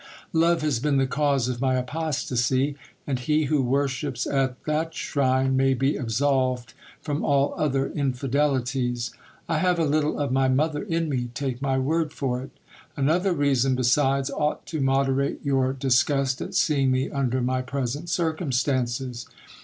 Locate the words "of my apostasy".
1.47-2.75